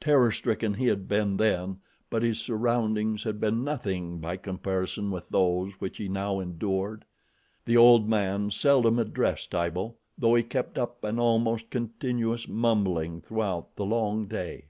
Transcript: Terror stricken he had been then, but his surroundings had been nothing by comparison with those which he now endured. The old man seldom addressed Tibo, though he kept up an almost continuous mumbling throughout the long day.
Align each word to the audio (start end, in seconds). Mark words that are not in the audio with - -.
Terror 0.00 0.30
stricken 0.30 0.74
he 0.74 0.86
had 0.86 1.08
been 1.08 1.36
then, 1.36 1.78
but 2.08 2.22
his 2.22 2.38
surroundings 2.40 3.24
had 3.24 3.40
been 3.40 3.64
nothing 3.64 4.20
by 4.20 4.36
comparison 4.36 5.10
with 5.10 5.28
those 5.28 5.72
which 5.80 5.96
he 5.96 6.06
now 6.06 6.38
endured. 6.38 7.04
The 7.64 7.76
old 7.76 8.08
man 8.08 8.52
seldom 8.52 9.00
addressed 9.00 9.50
Tibo, 9.50 9.96
though 10.16 10.36
he 10.36 10.44
kept 10.44 10.78
up 10.78 11.02
an 11.02 11.18
almost 11.18 11.68
continuous 11.68 12.46
mumbling 12.46 13.22
throughout 13.22 13.74
the 13.74 13.84
long 13.84 14.26
day. 14.28 14.66